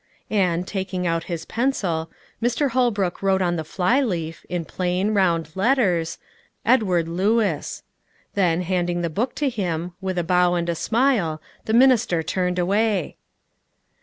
And, 0.31 0.65
taking 0.65 1.05
out 1.05 1.25
his 1.25 1.45
pencil, 1.45 2.09
Mr. 2.41 2.71
Holbrook 2.71 3.21
wrote 3.21 3.39
on 3.43 3.55
the 3.55 3.63
fly 3.63 4.01
leaf, 4.01 4.43
in 4.49 4.65
plain, 4.65 5.13
round 5.13 5.51
letters, 5.55 6.17
"Edward 6.65 7.07
Lewis." 7.07 7.83
Then, 8.33 8.63
handing 8.63 9.01
the 9.01 9.11
book 9.11 9.35
to 9.35 9.47
him, 9.47 9.93
with 10.01 10.17
a 10.17 10.23
bow 10.23 10.55
and 10.55 10.75
smile, 10.75 11.39
the 11.65 11.73
minister 11.73 12.23
turned 12.23 12.57
away. 12.57 13.17